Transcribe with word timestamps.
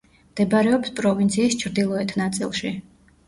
მდებარეობს 0.29 0.93
პროვინციის 0.99 1.57
ჩრდილოეთ 1.65 2.15
ნაწილში. 2.23 2.73